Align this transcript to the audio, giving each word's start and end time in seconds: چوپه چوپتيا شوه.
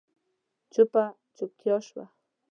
چوپه 0.73 1.03
چوپتيا 1.35 1.77
شوه. 1.87 2.05